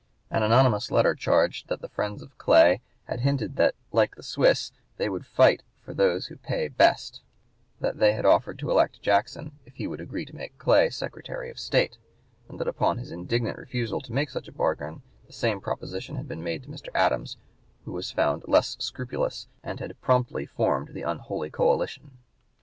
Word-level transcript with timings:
An 0.31 0.41
anonymous 0.41 0.89
letter 0.89 1.13
charged 1.13 1.67
that 1.67 1.79
the 1.81 1.87
friends 1.87 2.23
of 2.23 2.35
Clay 2.39 2.81
had 3.03 3.19
hinted 3.19 3.55
that, 3.57 3.75
"like 3.91 4.15
the 4.15 4.23
Swiss, 4.23 4.71
they 4.97 5.07
would 5.07 5.27
fight 5.27 5.61
for 5.79 5.93
those 5.93 6.25
who 6.25 6.37
pay 6.37 6.69
best;" 6.69 7.21
that 7.79 7.99
they 7.99 8.13
had 8.13 8.25
offered 8.25 8.57
to 8.57 8.71
elect 8.71 9.03
Jackson 9.03 9.59
if 9.63 9.75
he 9.75 9.85
would 9.85 10.01
agree 10.01 10.25
to 10.25 10.35
make 10.35 10.57
Clay 10.57 10.89
Secretary 10.89 11.51
of 11.51 11.59
State, 11.59 11.99
and 12.49 12.59
that 12.59 12.67
upon 12.67 12.97
his 12.97 13.11
indignant 13.11 13.59
refusal 13.59 14.01
to 14.01 14.11
make 14.11 14.31
such 14.31 14.47
a 14.47 14.51
bargain 14.51 15.03
the 15.27 15.33
same 15.33 15.61
proposition 15.61 16.15
had 16.15 16.27
been 16.27 16.41
made 16.43 16.63
to 16.63 16.69
Mr. 16.69 16.87
Adams, 16.95 17.37
who 17.85 17.91
was 17.91 18.09
found 18.09 18.41
less 18.47 18.75
scrupulous 18.79 19.49
and 19.63 19.79
had 19.79 20.01
promptly 20.01 20.47
formed 20.47 20.95
the 20.95 21.03
"unholy 21.03 21.51
coalition." 21.51 22.17